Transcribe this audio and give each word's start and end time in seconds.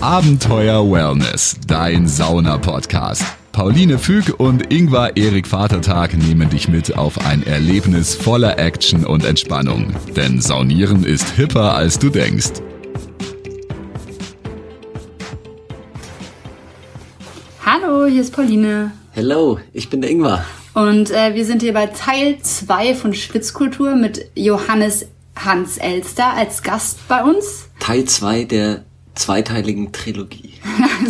Abenteuer 0.00 0.88
Wellness, 0.88 1.56
dein 1.66 2.06
Sauna-Podcast. 2.06 3.24
Pauline 3.50 3.98
Füg 3.98 4.38
und 4.38 4.72
Ingvar 4.72 5.16
Erik 5.16 5.48
Vatertag 5.48 6.16
nehmen 6.16 6.48
dich 6.48 6.68
mit 6.68 6.96
auf 6.96 7.26
ein 7.26 7.44
Erlebnis 7.44 8.14
voller 8.14 8.60
Action 8.60 9.04
und 9.04 9.24
Entspannung. 9.24 9.92
Denn 10.14 10.40
Saunieren 10.40 11.02
ist 11.02 11.30
hipper, 11.30 11.74
als 11.74 11.98
du 11.98 12.10
denkst. 12.10 12.62
Hallo, 17.66 18.06
hier 18.06 18.20
ist 18.20 18.32
Pauline. 18.32 18.92
Hello, 19.10 19.58
ich 19.72 19.90
bin 19.90 20.00
der 20.00 20.12
Ingvar. 20.12 20.44
Und 20.74 21.10
äh, 21.10 21.34
wir 21.34 21.44
sind 21.44 21.60
hier 21.60 21.74
bei 21.74 21.86
Teil 21.86 22.38
2 22.40 22.94
von 22.94 23.14
Schwitzkultur 23.14 23.96
mit 23.96 24.30
Johannes 24.36 25.06
Hans 25.34 25.76
Elster 25.76 26.34
als 26.34 26.62
Gast 26.62 27.00
bei 27.08 27.24
uns. 27.24 27.68
Teil 27.80 28.04
2 28.04 28.44
der 28.44 28.84
zweiteiligen 29.18 29.92
Trilogie. 29.92 30.54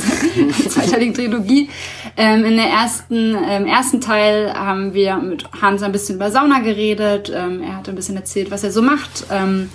zweiteiligen 0.68 1.14
Trilogie. 1.14 1.68
Ähm, 2.16 2.44
in 2.44 2.56
der 2.56 2.66
ersten, 2.66 3.34
im 3.34 3.66
ersten 3.66 4.00
Teil 4.00 4.52
haben 4.54 4.94
wir 4.94 5.16
mit 5.16 5.44
Hans 5.60 5.82
ein 5.82 5.92
bisschen 5.92 6.16
über 6.16 6.30
Sauna 6.30 6.60
geredet. 6.60 7.30
Ähm, 7.34 7.62
er 7.62 7.76
hat 7.76 7.88
ein 7.88 7.94
bisschen 7.94 8.16
erzählt, 8.16 8.50
was 8.50 8.64
er 8.64 8.72
so 8.72 8.82
macht. 8.82 9.26
Ähm, 9.30 9.68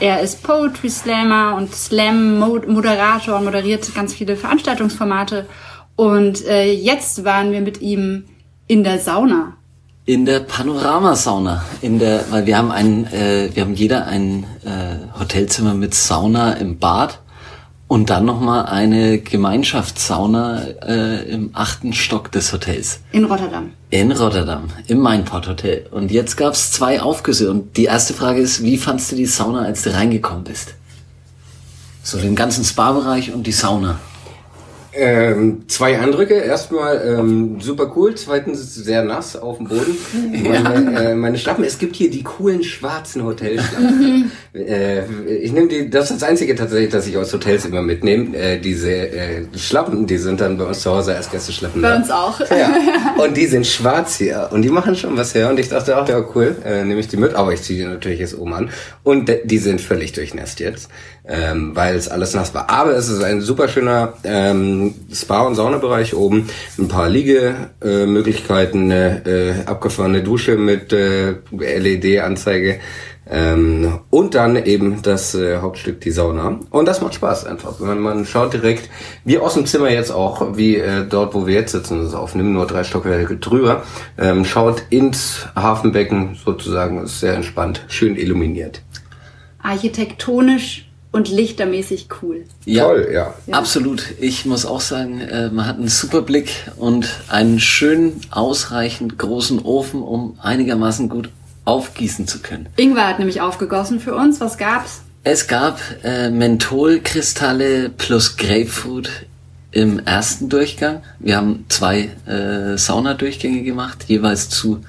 er 0.00 0.20
ist 0.20 0.42
Poetry 0.42 0.90
Slammer 0.90 1.56
und 1.56 1.74
Slam-Moderator 1.74 3.38
und 3.38 3.44
moderiert 3.44 3.92
ganz 3.94 4.14
viele 4.14 4.36
Veranstaltungsformate. 4.36 5.46
Und 5.96 6.46
äh, 6.46 6.72
jetzt 6.72 7.24
waren 7.24 7.50
wir 7.50 7.60
mit 7.60 7.80
ihm 7.80 8.24
in 8.68 8.84
der 8.84 9.00
Sauna. 9.00 9.54
In 10.04 10.24
der 10.24 10.40
Panoramasauna, 10.40 11.64
in 11.82 11.98
der, 11.98 12.24
weil 12.30 12.46
wir 12.46 12.56
haben 12.56 12.70
ein, 12.70 13.12
äh, 13.12 13.50
wir 13.52 13.64
haben 13.64 13.74
jeder 13.74 14.06
ein 14.06 14.44
äh, 14.64 15.18
Hotelzimmer 15.18 15.74
mit 15.74 15.94
Sauna 15.94 16.52
im 16.52 16.78
Bad 16.78 17.18
und 17.88 18.10
dann 18.10 18.26
nochmal 18.26 18.66
eine 18.66 19.18
Gemeinschaftssauna 19.18 20.62
äh, 20.86 21.30
im 21.30 21.50
achten 21.54 21.94
Stock 21.94 22.30
des 22.30 22.52
Hotels. 22.52 23.00
In 23.12 23.24
Rotterdam. 23.24 23.70
In 23.88 24.12
Rotterdam, 24.12 24.64
im 24.86 24.98
Mainport 24.98 25.48
Hotel. 25.48 25.86
Und 25.90 26.10
jetzt 26.10 26.36
gab's 26.36 26.70
zwei 26.70 27.00
Aufgüsse. 27.00 27.50
Und 27.50 27.78
die 27.78 27.86
erste 27.86 28.12
Frage 28.12 28.40
ist, 28.40 28.62
wie 28.62 28.76
fandst 28.76 29.10
du 29.10 29.16
die 29.16 29.26
Sauna, 29.26 29.62
als 29.62 29.82
du 29.82 29.94
reingekommen 29.94 30.44
bist? 30.44 30.74
So 32.02 32.18
den 32.18 32.36
ganzen 32.36 32.62
Spa-Bereich 32.62 33.32
und 33.32 33.46
die 33.46 33.52
Sauna. 33.52 33.98
Ähm, 34.92 35.68
zwei 35.68 35.98
Eindrücke. 35.98 36.34
Erstmal 36.34 37.02
ähm, 37.06 37.60
super 37.60 37.92
cool. 37.94 38.14
Zweitens 38.14 38.74
sehr 38.74 39.04
nass 39.04 39.36
auf 39.36 39.58
dem 39.58 39.68
Boden. 39.68 39.96
Meine, 40.42 41.10
äh, 41.10 41.14
meine 41.14 41.38
Schlappen. 41.38 41.64
Es 41.64 41.78
gibt 41.78 41.96
hier 41.96 42.10
die 42.10 42.22
coolen 42.22 42.62
schwarzen 42.62 43.24
Hotelschlappen. 43.24 44.30
äh, 44.54 45.02
ich 45.40 45.52
nehme 45.52 45.68
die. 45.68 45.90
Das 45.90 46.10
ist 46.10 46.22
das 46.22 46.28
einzige 46.28 46.54
tatsächlich, 46.54 46.90
das 46.90 47.06
ich 47.06 47.16
aus 47.16 47.32
Hotels 47.32 47.66
immer 47.66 47.82
mitnehme. 47.82 48.36
Äh, 48.36 48.58
diese 48.58 48.90
äh, 48.90 49.44
Schlappen, 49.56 50.06
die 50.06 50.16
sind 50.16 50.40
dann 50.40 50.56
bei 50.56 50.64
uns 50.64 50.80
zu 50.80 50.90
Hause 50.90 51.14
als 51.14 51.30
Gästeschlappen. 51.30 51.82
Bei 51.82 51.90
da. 51.90 51.96
uns 51.96 52.10
auch. 52.10 52.40
Ja. 52.50 52.74
Und 53.22 53.36
die 53.36 53.46
sind 53.46 53.66
schwarz 53.66 54.16
hier. 54.16 54.48
Und 54.52 54.62
die 54.62 54.70
machen 54.70 54.96
schon 54.96 55.16
was 55.16 55.34
her. 55.34 55.50
Und 55.50 55.60
ich 55.60 55.68
dachte, 55.68 55.96
ach 55.96 56.08
ja, 56.08 56.24
cool, 56.34 56.56
äh, 56.64 56.84
nehme 56.84 57.00
ich 57.00 57.08
die 57.08 57.18
mit. 57.18 57.34
Aber 57.34 57.52
ich 57.52 57.62
ziehe 57.62 57.80
die 57.80 57.84
natürlich 57.84 58.20
jetzt 58.20 58.38
oben 58.38 58.54
an. 58.54 58.70
Und 59.02 59.30
die 59.44 59.58
sind 59.58 59.80
völlig 59.80 60.12
durchnässt 60.12 60.60
jetzt 60.60 60.88
ähm, 61.28 61.76
weil 61.76 61.94
es 61.94 62.08
alles 62.08 62.34
nass 62.34 62.54
war. 62.54 62.70
Aber 62.70 62.92
es 62.92 63.08
ist 63.08 63.22
ein 63.22 63.40
super 63.40 63.68
schöner 63.68 64.14
ähm, 64.24 64.94
Spa- 65.12 65.42
und 65.42 65.54
Saunabereich 65.54 66.14
oben. 66.14 66.48
Ein 66.78 66.88
paar 66.88 67.08
Liegemöglichkeiten, 67.08 68.90
eine 68.90 69.26
äh, 69.26 69.54
abgefahrene 69.66 70.22
Dusche 70.22 70.56
mit 70.56 70.92
äh, 70.92 71.34
LED-Anzeige. 71.50 72.80
Ähm, 73.30 73.98
und 74.08 74.34
dann 74.34 74.56
eben 74.56 75.02
das 75.02 75.34
äh, 75.34 75.58
Hauptstück, 75.58 76.00
die 76.00 76.10
Sauna. 76.10 76.60
Und 76.70 76.88
das 76.88 77.02
macht 77.02 77.14
Spaß 77.14 77.44
einfach. 77.44 77.78
Man, 77.78 78.00
man 78.00 78.24
schaut 78.24 78.54
direkt, 78.54 78.88
wie 79.24 79.38
aus 79.38 79.52
dem 79.52 79.66
Zimmer 79.66 79.90
jetzt 79.90 80.10
auch, 80.10 80.56
wie 80.56 80.76
äh, 80.76 81.04
dort, 81.06 81.34
wo 81.34 81.46
wir 81.46 81.54
jetzt 81.54 81.72
sitzen, 81.72 82.02
das 82.02 82.14
aufnehmen, 82.14 82.54
nur 82.54 82.66
drei 82.66 82.84
Stockwerke 82.84 83.36
drüber, 83.36 83.82
ähm, 84.16 84.46
schaut 84.46 84.82
ins 84.88 85.46
Hafenbecken 85.54 86.38
sozusagen, 86.42 87.02
ist 87.02 87.20
sehr 87.20 87.34
entspannt, 87.34 87.84
schön 87.88 88.16
illuminiert. 88.16 88.80
Architektonisch 89.62 90.87
und 91.10 91.28
lichtermäßig 91.28 92.08
cool. 92.22 92.44
Ja, 92.64 92.84
Toll, 92.84 93.08
ja. 93.12 93.34
Absolut. 93.50 94.04
Ich 94.20 94.44
muss 94.44 94.66
auch 94.66 94.80
sagen, 94.80 95.20
äh, 95.20 95.50
man 95.50 95.66
hat 95.66 95.78
einen 95.78 95.88
super 95.88 96.22
Blick 96.22 96.50
und 96.76 97.08
einen 97.28 97.60
schön 97.60 98.20
ausreichend 98.30 99.18
großen 99.18 99.60
Ofen, 99.60 100.02
um 100.02 100.38
einigermaßen 100.42 101.08
gut 101.08 101.30
aufgießen 101.64 102.26
zu 102.26 102.40
können. 102.40 102.68
Ingwer 102.76 103.06
hat 103.06 103.18
nämlich 103.18 103.40
aufgegossen 103.40 104.00
für 104.00 104.14
uns. 104.14 104.40
Was 104.40 104.58
gab's? 104.58 105.02
Es 105.24 105.46
gab 105.46 105.80
äh, 106.04 106.30
Mentholkristalle 106.30 107.90
plus 107.90 108.36
Grapefruit 108.36 109.10
im 109.70 109.98
ersten 109.98 110.48
Durchgang. 110.48 111.02
Wir 111.18 111.36
haben 111.36 111.66
zwei 111.68 112.10
äh, 112.26 112.78
Saunadurchgänge 112.78 113.62
gemacht, 113.62 114.04
jeweils 114.06 114.48
zu 114.48 114.82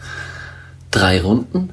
drei 0.92 1.22
Runden. 1.22 1.72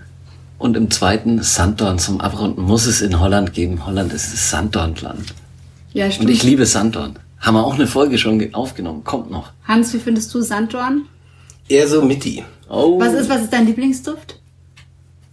Und 0.59 0.77
im 0.77 0.91
zweiten 0.91 1.43
Sanddorn 1.43 1.99
zum 1.99 2.21
Abrunden 2.21 2.62
muss 2.62 2.87
es 2.87 3.03
in 3.03 3.21
Holland 3.21 3.53
geben. 3.53 3.84
Holland 3.87 4.12
ist 4.12 4.33
das 4.33 4.50
Sanddornland. 4.50 5.34
Ja, 5.93 6.11
stimmt. 6.11 6.28
Und 6.28 6.34
ich 6.34 6.43
liebe 6.43 6.65
Sanddorn. 6.65 7.19
Haben 7.41 7.55
wir 7.55 7.65
auch 7.67 7.75
eine 7.75 7.87
Folge 7.87 8.17
schon 8.17 8.39
ge- 8.39 8.55
aufgenommen. 8.55 9.05
Kommt 9.05 9.31
noch. 9.31 9.53
Hans, 9.65 9.93
wie 9.93 9.99
findest 9.99 10.33
du 10.33 10.41
Sanddorn? 10.41 11.03
Eher 11.69 11.87
so 11.87 12.03
Mitti. 12.03 12.43
Oh. 12.71 12.99
Was 12.99 13.12
ist, 13.12 13.28
was 13.28 13.43
ist 13.43 13.53
dein 13.53 13.66
Lieblingsduft? 13.66 14.41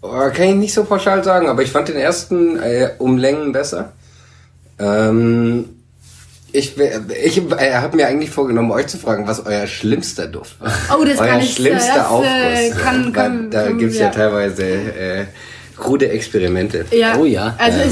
Oh, 0.01 0.09
kann 0.33 0.49
ich 0.49 0.55
nicht 0.55 0.73
so 0.73 0.83
pauschal 0.83 1.23
sagen, 1.23 1.47
aber 1.47 1.63
ich 1.63 1.71
fand 1.71 1.87
den 1.87 1.95
ersten 1.95 2.57
äh, 2.59 2.89
um 2.99 3.17
Längen 3.17 3.53
besser. 3.53 3.93
Ähm, 4.77 5.69
ich 6.53 6.77
ich 6.77 7.37
äh, 7.51 7.73
habe 7.73 7.97
mir 7.97 8.07
eigentlich 8.07 8.29
vorgenommen, 8.31 8.71
euch 8.71 8.87
zu 8.87 8.97
fragen, 8.97 9.27
was 9.27 9.45
euer 9.45 9.67
schlimmster 9.67 10.27
Duft 10.27 10.61
war. 10.61 10.71
Oh, 10.97 11.03
das 11.03 11.19
euer 11.19 11.27
kann 11.27 11.39
ich, 11.41 11.53
schlimmster 11.55 11.95
das, 11.95 12.07
Aufguss. 12.07 12.27
äh, 12.29 12.69
ja. 12.69 12.75
kann- 12.75 13.11
kann- 13.13 13.51
da 13.51 13.63
kann- 13.63 13.77
gibt's 13.79 13.97
ja. 13.97 14.05
ja. 14.05 14.09
teilweise 14.11 14.63
äh, 14.65 15.25
krude 15.75 16.09
Experimente. 16.09 16.85
Ja. 16.91 17.17
Oh 17.17 17.25
ja. 17.25 17.55
Also 17.57 17.79
Ähm. 17.79 17.87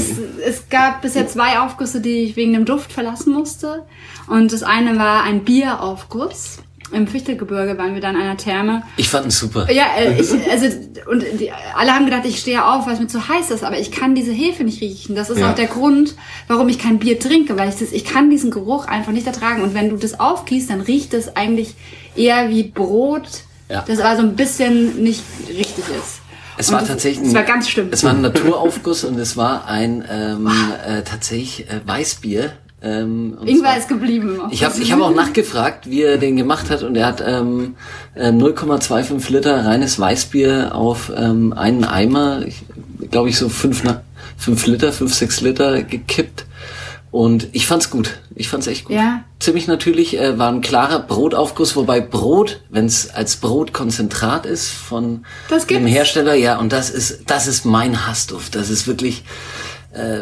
es, 0.46 0.56
es 0.56 0.68
gab 0.70 1.02
bisher 1.02 1.26
zwei 1.28 1.58
Aufgüsse, 1.58 2.00
die 2.00 2.22
ich 2.24 2.36
wegen 2.36 2.52
dem 2.54 2.64
Duft 2.64 2.92
verlassen 2.92 3.32
musste. 3.32 3.82
Und 4.28 4.52
das 4.52 4.62
eine 4.62 4.98
war 4.98 5.24
ein 5.24 5.44
Bieraufguss. 5.44 6.58
Im 6.92 7.06
Fichtelgebirge 7.06 7.76
waren 7.78 7.94
wir 7.94 8.00
dann 8.00 8.14
in 8.16 8.22
einer 8.22 8.36
Therme. 8.36 8.82
Ich 8.96 9.08
fand 9.08 9.26
ihn 9.26 9.30
super. 9.30 9.70
Ja, 9.72 9.84
äh, 9.98 10.12
ich, 10.20 10.30
also 10.50 10.66
und 11.10 11.24
die, 11.40 11.50
alle 11.76 11.92
haben 11.94 12.04
gedacht, 12.04 12.22
ich 12.24 12.38
stehe 12.38 12.64
auf, 12.64 12.86
weil 12.86 12.94
es 12.94 13.00
mir 13.00 13.06
zu 13.08 13.28
heiß 13.28 13.50
ist, 13.50 13.64
aber 13.64 13.78
ich 13.78 13.90
kann 13.90 14.14
diese 14.14 14.32
Hefe 14.32 14.64
nicht 14.64 14.80
riechen. 14.80 15.14
Das 15.14 15.30
ist 15.30 15.38
Ja. 15.38 15.50
auch 15.50 15.54
der 15.54 15.66
Grund, 15.66 16.14
warum 16.48 16.68
ich 16.68 16.78
kein 16.78 16.98
Bier 16.98 17.18
trinke, 17.18 17.56
weil 17.58 17.68
ich 17.68 17.76
das, 17.76 17.92
ich 17.92 18.04
kann 18.04 18.30
diesen 18.30 18.50
Geruch 18.50 18.86
einfach 18.86 19.12
nicht 19.12 19.26
ertragen. 19.26 19.62
Und 19.62 19.74
wenn 19.74 19.88
du 19.90 19.96
das 19.96 20.18
aufgießt, 20.20 20.70
dann 20.70 20.80
riecht 20.80 21.14
es 21.14 21.36
eigentlich 21.36 21.74
eher 22.14 22.50
wie 22.50 22.64
Brot, 22.64 23.28
Ja. 23.68 23.84
das 23.86 23.98
aber 24.00 24.16
so 24.16 24.22
ein 24.22 24.36
bisschen 24.36 25.02
nicht 25.02 25.22
richtig 25.48 25.84
ist. 25.88 26.20
Es 26.58 26.68
Und 26.68 26.74
war 26.76 26.86
tatsächlich. 26.86 27.28
Es 27.28 27.34
war 27.34 27.44
ganz 27.44 27.68
schlimm. 27.70 27.88
Es 27.90 28.04
war 28.04 28.10
ein 28.12 28.20
Naturaufguss 28.20 29.04
und 29.04 29.18
es 29.18 29.36
war 29.38 29.66
ein 29.66 30.04
ähm, 30.10 30.46
äh, 30.86 31.02
tatsächlich 31.02 31.66
äh, 31.70 31.80
Weißbier. 31.86 32.52
Ähm, 32.82 33.38
Ingwer 33.44 33.62
zwar- 33.70 33.78
ist 33.78 33.88
geblieben. 33.88 34.40
Ich 34.50 34.64
habe 34.64 34.80
ich 34.80 34.90
hab 34.92 35.00
auch 35.00 35.14
nachgefragt, 35.14 35.88
wie 35.88 36.02
er 36.02 36.18
den 36.18 36.36
gemacht 36.36 36.68
hat 36.70 36.82
und 36.82 36.96
er 36.96 37.06
hat 37.06 37.22
ähm, 37.24 37.76
äh, 38.14 38.30
0,25 38.30 39.30
Liter 39.32 39.64
reines 39.64 39.98
Weißbier 40.00 40.74
auf 40.74 41.12
ähm, 41.16 41.52
einen 41.52 41.84
Eimer, 41.84 42.42
ich 42.46 42.62
glaube 43.10 43.28
ich 43.28 43.38
so 43.38 43.48
5 43.48 43.82
fünf 44.36 44.66
Liter, 44.66 44.92
5, 44.92 45.14
6 45.14 45.40
Liter 45.42 45.82
gekippt 45.84 46.46
und 47.12 47.48
ich 47.52 47.66
fand's 47.66 47.90
gut. 47.90 48.18
Ich 48.34 48.48
fand's 48.48 48.66
echt 48.66 48.86
gut. 48.86 48.96
Ja. 48.96 49.22
Ziemlich 49.38 49.68
natürlich, 49.68 50.18
äh, 50.18 50.38
war 50.38 50.50
ein 50.50 50.62
klarer 50.62 50.98
Brotaufguss, 51.00 51.76
wobei 51.76 52.00
Brot, 52.00 52.62
wenn 52.70 52.86
es 52.86 53.10
als 53.10 53.36
Brotkonzentrat 53.36 54.46
ist 54.46 54.70
von 54.70 55.24
dem. 55.70 55.86
Hersteller, 55.86 56.34
ja, 56.34 56.58
und 56.58 56.72
das 56.72 56.90
ist 56.90 57.24
das 57.26 57.46
ist 57.46 57.64
mein 57.64 58.06
Hassduft. 58.06 58.54
Das 58.54 58.70
ist 58.70 58.86
wirklich 58.88 59.22
äh, 59.92 60.20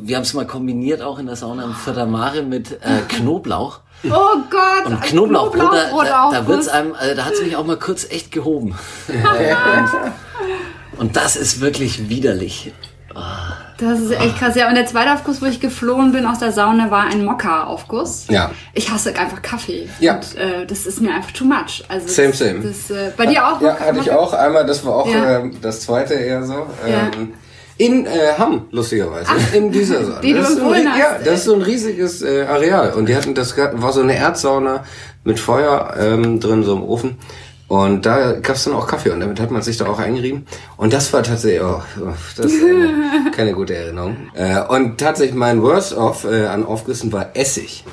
wir 0.00 0.16
haben 0.16 0.22
es 0.22 0.34
mal 0.34 0.46
kombiniert 0.46 1.02
auch 1.02 1.18
in 1.18 1.26
der 1.26 1.36
Sauna 1.36 1.64
im 1.64 2.10
Mare 2.10 2.42
mit 2.42 2.72
äh, 2.82 3.00
Knoblauch. 3.08 3.80
Oh 4.04 4.10
Gott! 4.50 4.86
Und 4.86 4.94
ein 4.94 5.00
Knoblauchbrot, 5.00 5.72
da, 5.72 6.04
da, 6.04 6.30
da 6.30 6.46
wird's 6.46 6.68
einem, 6.68 6.94
äh, 7.00 7.14
da 7.14 7.24
hat's 7.24 7.40
mich 7.42 7.56
auch 7.56 7.64
mal 7.64 7.78
kurz 7.78 8.04
echt 8.10 8.32
gehoben. 8.32 8.74
und, 9.08 9.88
und 11.00 11.16
das 11.16 11.36
ist 11.36 11.60
wirklich 11.60 12.08
widerlich. 12.08 12.72
Das 13.78 14.00
ist 14.00 14.10
echt 14.10 14.38
krass. 14.38 14.56
Ja, 14.56 14.68
und 14.68 14.74
der 14.74 14.86
zweite 14.86 15.12
Aufguss, 15.12 15.40
wo 15.40 15.46
ich 15.46 15.60
geflohen 15.60 16.10
bin 16.12 16.26
aus 16.26 16.40
der 16.40 16.50
Sauna, 16.52 16.90
war 16.90 17.04
ein 17.04 17.24
Mokka-Aufguss. 17.24 18.26
Ja. 18.28 18.50
Ich 18.72 18.90
hasse 18.90 19.16
einfach 19.16 19.40
Kaffee. 19.40 19.88
Ja. 20.00 20.16
Und, 20.16 20.36
äh, 20.36 20.66
das 20.66 20.84
ist 20.86 21.00
mir 21.00 21.14
einfach 21.14 21.30
too 21.32 21.44
much. 21.44 21.84
Also 21.88 22.08
Same, 22.08 22.28
das, 22.30 22.38
same. 22.38 22.60
Das, 22.60 22.90
äh, 22.90 23.12
bei 23.16 23.26
dir 23.26 23.46
auch? 23.46 23.60
Ja, 23.60 23.74
Mokka- 23.74 23.80
hatte 23.80 23.98
ich 24.00 24.06
Mokka? 24.06 24.16
auch. 24.18 24.32
Einmal, 24.32 24.66
das 24.66 24.84
war 24.84 24.94
auch 24.96 25.08
Ja. 25.08 25.38
ähm, 25.38 25.56
das 25.62 25.80
zweite 25.82 26.14
eher 26.14 26.44
so. 26.44 26.66
Ja. 26.88 27.10
In 27.76 28.06
äh, 28.06 28.10
Hamm, 28.38 28.66
lustigerweise. 28.70 29.30
in 29.52 29.72
dieser 29.72 30.04
Sauna. 30.04 30.20
die 30.20 30.32
du 30.32 30.38
das 30.40 30.50
ist 30.50 30.58
so 30.58 30.62
ein, 30.62 30.74
empfohlen 30.74 30.88
ri- 30.94 30.98
Ja, 30.98 31.14
hast, 31.16 31.26
das 31.26 31.34
ist 31.40 31.44
so 31.44 31.54
ein 31.54 31.62
riesiges 31.62 32.22
äh, 32.22 32.42
Areal. 32.42 32.92
Und 32.92 33.08
die 33.08 33.16
hatten 33.16 33.34
das 33.34 33.56
war 33.56 33.92
so 33.92 34.00
eine 34.00 34.16
Erdsauna 34.16 34.84
mit 35.24 35.40
Feuer 35.40 35.94
ähm, 35.98 36.38
drin, 36.40 36.62
so 36.62 36.74
im 36.74 36.82
Ofen. 36.84 37.16
Und 37.66 38.04
da 38.06 38.32
gab 38.32 38.56
es 38.56 38.64
dann 38.64 38.74
auch 38.74 38.86
Kaffee 38.86 39.10
und 39.10 39.20
damit 39.20 39.40
hat 39.40 39.50
man 39.50 39.62
sich 39.62 39.78
da 39.78 39.86
auch 39.86 39.98
eingerieben. 39.98 40.46
Und 40.76 40.92
das 40.92 41.12
war 41.12 41.22
tatsächlich, 41.22 41.62
oh, 41.62 41.82
oh, 42.00 42.12
das 42.36 42.46
ist 42.52 42.62
eine, 42.62 43.30
keine 43.34 43.52
gute 43.54 43.74
Erinnerung. 43.74 44.16
Äh, 44.34 44.60
und 44.68 44.98
tatsächlich 44.98 45.34
mein 45.34 45.62
Worst 45.62 45.94
of 45.96 46.24
äh, 46.24 46.44
an 46.46 46.64
Aufgüssen 46.66 47.10
war 47.12 47.30
Essig. 47.34 47.84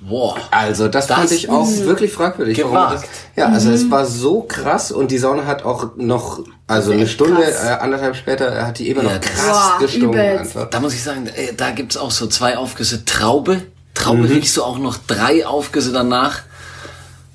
Boah. 0.00 0.36
Also 0.52 0.86
das, 0.88 1.08
Das 1.08 1.18
fand 1.18 1.32
ich 1.32 1.50
auch 1.50 1.66
wirklich 1.68 2.12
fragwürdig. 2.12 2.58
warum 2.58 2.70
gewagt. 2.72 3.02
Das, 3.02 3.08
ja, 3.36 3.48
also 3.52 3.70
es 3.72 3.90
war 3.90 4.06
so 4.06 4.42
krass 4.42 4.92
und 4.92 5.10
die 5.10 5.18
Sauna 5.18 5.44
hat 5.46 5.64
auch 5.64 5.96
noch, 5.96 6.40
also 6.68 6.92
eine 6.92 7.08
Stunde, 7.08 7.42
äh, 7.42 7.68
anderthalb 7.80 8.14
später 8.14 8.64
hat 8.66 8.78
die 8.78 8.90
immer 8.90 9.02
Ja, 9.02 9.14
noch 9.14 9.20
krass 9.20 9.46
Boah, 9.46 9.76
gestunken 9.80 10.20
einfach. 10.20 10.70
Da 10.70 10.78
muss 10.80 10.94
ich 10.94 11.02
sagen, 11.02 11.28
da 11.56 11.70
gibt's 11.72 11.96
auch 11.96 12.12
so 12.12 12.28
zwei 12.28 12.56
Aufgüsse. 12.56 13.04
Traube. 13.04 13.62
Traube 13.94 14.18
Mhm. 14.18 14.26
riechst 14.26 14.56
du 14.56 14.62
auch 14.62 14.78
noch 14.78 14.96
drei 15.06 15.44
Aufgüsse 15.44 15.92
danach. 15.92 16.42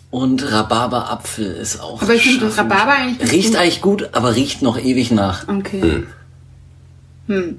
Und 0.09 0.49
Rhabarberapfel 0.51 1.53
ist 1.55 1.81
auch. 1.81 2.01
Aber 2.01 2.13
ich 2.13 2.23
finde. 2.23 2.55
Rhabarber 2.55 2.91
eigentlich 2.93 3.31
Riecht 3.31 3.55
eigentlich 3.57 3.81
gut, 3.81 4.09
aber 4.13 4.35
riecht 4.35 4.61
noch 4.61 4.77
ewig 4.79 5.11
nach. 5.11 5.47
Okay. 5.47 6.03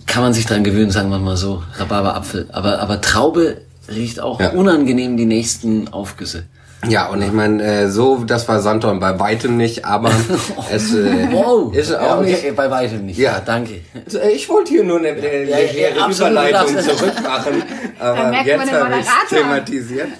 Kann 0.07 0.23
man 0.23 0.33
sich 0.35 0.47
dran 0.47 0.63
gewöhnen, 0.63 0.91
sagen 0.91 1.11
wir 1.11 1.19
mal 1.19 1.37
so. 1.37 1.63
Rhabarberapfel. 1.79 2.49
Aber, 2.53 2.79
aber 2.81 3.01
Traube 3.01 3.63
riecht 3.89 4.21
auch 4.21 4.41
Ja. 4.41 4.51
unangenehm 4.51 5.17
die 5.17 5.27
nächsten 5.27 5.89
Aufgüsse. 5.89 6.45
Ja, 6.87 7.07
und 7.09 7.23
ich 7.23 7.33
meine, 7.33 7.63
äh, 7.63 7.89
so, 7.89 8.25
das 8.27 8.47
war 8.47 8.61
Sanddorn 8.61 9.01
bei 9.01 9.19
weitem 9.19 9.57
nicht, 9.57 9.87
aber 9.87 10.11
es 10.71 10.95
äh, 10.95 11.29
Wow. 11.33 11.75
ist 11.75 11.95
auch 11.95 12.03
ja, 12.03 12.19
okay, 12.19 12.31
nicht. 12.45 12.57
bei 12.57 12.71
weitem 12.71 13.07
nicht. 13.07 13.19
Ja. 13.19 13.41
danke. 13.41 13.81
Also, 14.05 14.21
Ich 14.21 14.47
wollte 14.51 14.71
hier 14.73 14.85
nur 14.85 14.99
eine, 14.99 15.09
eine 15.09 15.45
Ja, 15.49 15.57
legere 15.57 15.97
ja, 15.99 16.09
Überleitung 16.11 16.79
zurückmachen, 16.79 17.63
aber 17.99 18.29
merkt 18.31 18.47
jetzt 18.47 18.71
habe 18.73 18.95
ich 19.01 19.29
thematisiert. 19.37 20.09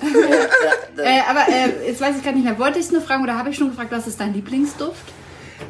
Äh, 0.97 1.21
aber 1.29 1.41
äh, 1.49 1.89
jetzt 1.89 2.01
weiß 2.01 2.15
ich 2.17 2.23
gerade 2.23 2.37
nicht 2.37 2.45
mehr. 2.45 2.57
Wollte 2.59 2.79
ich 2.79 2.85
es 2.87 2.93
nur 2.93 3.01
fragen 3.03 3.25
oder 3.25 3.37
habe 3.37 3.51
ich 3.51 3.57
schon 3.57 3.69
gefragt, 3.71 3.91
was 3.91 4.07
ist 4.07 4.21
dein 4.21 4.33
Lieblingsduft? 4.33 5.03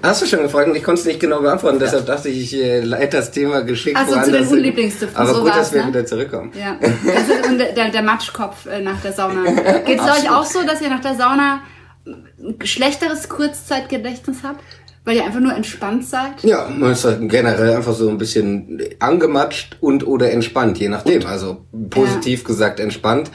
Hast 0.02 0.22
du 0.22 0.26
schon 0.26 0.42
gefragt 0.42 0.68
und 0.68 0.76
ich 0.76 0.82
konnte 0.82 1.00
es 1.00 1.06
nicht 1.06 1.20
genau 1.20 1.40
beantworten, 1.40 1.78
deshalb 1.78 2.06
dachte 2.06 2.28
ich, 2.28 2.54
ich 2.54 2.62
äh, 2.62 2.80
leite 2.80 3.16
das 3.16 3.30
Thema 3.30 3.62
geschickt 3.62 3.96
Also 3.96 4.12
zu 4.12 4.18
woanders 4.18 4.48
den. 4.48 4.58
Unlieblingsdüften, 4.58 5.16
Aber 5.16 5.34
so 5.34 5.42
gut, 5.42 5.50
dass 5.50 5.72
wir 5.72 5.82
ne? 5.82 5.88
wieder 5.88 6.06
zurückkommen. 6.06 6.52
Ja. 6.58 6.74
Ist, 6.74 7.48
und 7.48 7.58
der, 7.58 7.90
der 7.90 8.02
Matschkopf 8.02 8.66
äh, 8.66 8.80
nach 8.80 9.00
der 9.00 9.12
Sauna. 9.12 9.44
Geht 9.86 10.00
es 10.00 10.04
euch 10.04 10.30
auch 10.30 10.44
so, 10.44 10.62
dass 10.62 10.80
ihr 10.80 10.90
nach 10.90 11.00
der 11.00 11.14
Sauna 11.14 11.60
ein 12.06 12.56
schlechteres 12.64 13.28
Kurzzeitgedächtnis 13.28 14.38
habt? 14.42 14.62
Weil 15.06 15.16
ihr 15.16 15.24
einfach 15.24 15.40
nur 15.40 15.52
entspannt 15.52 16.06
seid? 16.06 16.42
Ja, 16.42 16.66
man 16.74 16.92
ist 16.92 17.04
halt 17.04 17.28
generell 17.28 17.76
einfach 17.76 17.92
so 17.92 18.08
ein 18.08 18.16
bisschen 18.16 18.80
angematscht 19.00 19.76
und 19.80 20.06
oder 20.06 20.30
entspannt, 20.30 20.78
je 20.78 20.88
nachdem. 20.88 21.26
Also 21.26 21.66
positiv 21.90 22.44
gesagt 22.44 22.80
entspannt 22.80 23.30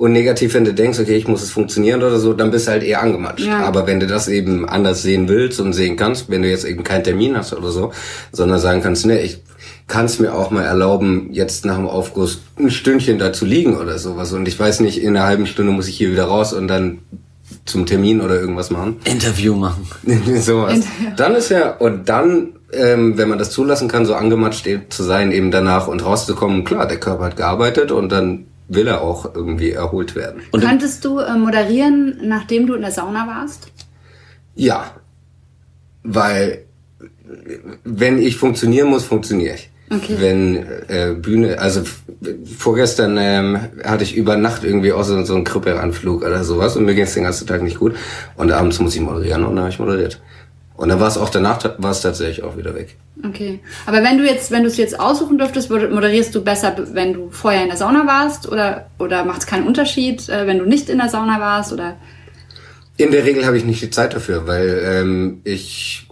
und 0.00 0.12
negativ, 0.12 0.54
wenn 0.54 0.64
du 0.64 0.72
denkst, 0.72 0.98
okay, 0.98 1.14
ich 1.14 1.28
muss 1.28 1.42
es 1.42 1.50
funktionieren 1.50 2.02
oder 2.02 2.18
so, 2.18 2.32
dann 2.32 2.50
bist 2.50 2.66
du 2.66 2.70
halt 2.70 2.82
eher 2.82 3.02
angematscht. 3.02 3.44
Ja. 3.44 3.64
Aber 3.64 3.86
wenn 3.86 4.00
du 4.00 4.06
das 4.06 4.28
eben 4.28 4.66
anders 4.66 5.02
sehen 5.02 5.28
willst 5.28 5.60
und 5.60 5.74
sehen 5.74 5.96
kannst, 5.96 6.30
wenn 6.30 6.40
du 6.40 6.48
jetzt 6.48 6.64
eben 6.64 6.84
keinen 6.84 7.04
Termin 7.04 7.36
hast 7.36 7.52
oder 7.52 7.70
so, 7.70 7.92
sondern 8.32 8.58
sagen 8.60 8.80
kannst, 8.80 9.04
ne, 9.04 9.20
ich 9.20 9.42
kann 9.88 10.06
es 10.06 10.18
mir 10.18 10.34
auch 10.34 10.50
mal 10.50 10.62
erlauben, 10.62 11.28
jetzt 11.32 11.66
nach 11.66 11.76
dem 11.76 11.86
Aufguss 11.86 12.40
ein 12.58 12.70
Stündchen 12.70 13.18
da 13.18 13.34
zu 13.34 13.44
liegen 13.44 13.76
oder 13.76 13.98
sowas. 13.98 14.32
Und 14.32 14.48
ich 14.48 14.58
weiß 14.58 14.80
nicht, 14.80 15.02
in 15.02 15.18
einer 15.18 15.26
halben 15.26 15.46
Stunde 15.46 15.70
muss 15.70 15.86
ich 15.86 15.98
hier 15.98 16.10
wieder 16.10 16.24
raus 16.24 16.54
und 16.54 16.66
dann 16.66 17.00
zum 17.66 17.84
Termin 17.84 18.22
oder 18.22 18.40
irgendwas 18.40 18.70
machen. 18.70 18.96
Interview 19.04 19.54
machen. 19.54 19.86
sowas. 20.40 20.80
Dann 21.18 21.34
ist 21.34 21.50
ja, 21.50 21.72
und 21.72 22.08
dann, 22.08 22.54
ähm, 22.72 23.18
wenn 23.18 23.28
man 23.28 23.38
das 23.38 23.50
zulassen 23.50 23.88
kann, 23.88 24.06
so 24.06 24.14
angematscht 24.14 24.66
eben 24.66 24.84
zu 24.88 25.02
sein, 25.02 25.30
eben 25.30 25.50
danach 25.50 25.88
und 25.88 26.02
rauszukommen, 26.02 26.64
klar, 26.64 26.88
der 26.88 26.98
Körper 26.98 27.24
hat 27.24 27.36
gearbeitet 27.36 27.92
und 27.92 28.10
dann 28.10 28.46
will 28.72 28.86
er 28.86 29.00
auch 29.02 29.34
irgendwie 29.34 29.72
erholt 29.72 30.14
werden. 30.14 30.42
Und- 30.52 30.60
Könntest 30.64 31.04
du 31.04 31.18
äh, 31.18 31.36
moderieren, 31.36 32.18
nachdem 32.22 32.66
du 32.66 32.74
in 32.74 32.82
der 32.82 32.92
Sauna 32.92 33.26
warst? 33.26 33.68
Ja, 34.54 34.90
weil 36.02 36.64
wenn 37.84 38.18
ich 38.18 38.36
funktionieren 38.36 38.88
muss, 38.88 39.04
funktioniere 39.04 39.54
ich. 39.56 39.70
Okay. 39.92 40.16
Wenn 40.20 40.56
äh, 40.88 41.14
Bühne, 41.20 41.58
also 41.58 41.82
vorgestern 42.56 43.16
ähm, 43.18 43.58
hatte 43.82 44.04
ich 44.04 44.14
über 44.16 44.36
Nacht 44.36 44.62
irgendwie 44.62 44.92
auch 44.92 45.02
so, 45.02 45.22
so 45.24 45.34
einen 45.34 45.42
Krippelanflug 45.44 46.22
oder 46.24 46.44
sowas 46.44 46.76
und 46.76 46.84
mir 46.84 46.94
ging 46.94 47.04
es 47.04 47.14
den 47.14 47.24
ganzen 47.24 47.48
Tag 47.48 47.62
nicht 47.62 47.78
gut 47.80 47.96
und 48.36 48.52
abends 48.52 48.78
muss 48.78 48.94
ich 48.94 49.00
moderieren 49.00 49.42
und 49.44 49.56
dann 49.56 49.64
habe 49.64 49.72
ich 49.72 49.80
moderiert. 49.80 50.20
Und 50.76 50.88
dann 50.90 51.00
war 51.00 51.08
es 51.08 51.18
auch 51.18 51.28
danach, 51.28 51.58
war 51.78 51.90
es 51.90 52.02
tatsächlich 52.02 52.44
auch 52.44 52.56
wieder 52.56 52.74
weg. 52.74 52.96
Okay. 53.26 53.60
Aber 53.86 54.02
wenn 54.02 54.18
du 54.18 54.24
jetzt, 54.24 54.50
wenn 54.50 54.62
du 54.62 54.68
es 54.68 54.76
jetzt 54.76 54.98
aussuchen 54.98 55.36
dürftest, 55.38 55.70
mod- 55.70 55.90
moderierst 55.90 56.34
du 56.34 56.42
besser, 56.42 56.74
wenn 56.92 57.12
du 57.12 57.30
vorher 57.30 57.62
in 57.62 57.68
der 57.68 57.76
Sauna 57.76 58.06
warst 58.06 58.48
oder, 58.50 58.90
oder 58.98 59.24
macht 59.24 59.40
es 59.40 59.46
keinen 59.46 59.66
Unterschied, 59.66 60.28
äh, 60.28 60.46
wenn 60.46 60.58
du 60.58 60.64
nicht 60.64 60.88
in 60.88 60.98
der 60.98 61.08
Sauna 61.08 61.40
warst 61.40 61.72
oder? 61.72 61.96
In 62.96 63.10
der 63.10 63.24
Regel 63.24 63.46
habe 63.46 63.56
ich 63.56 63.64
nicht 63.64 63.82
die 63.82 63.90
Zeit 63.90 64.14
dafür, 64.14 64.46
weil 64.46 64.82
ähm, 64.84 65.40
ich 65.44 66.06